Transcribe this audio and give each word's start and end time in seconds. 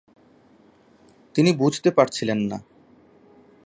তিনি 1.35 1.51
বুঝতে 1.53 1.89
পারছিলেন 1.91 2.39
না। 2.41 2.57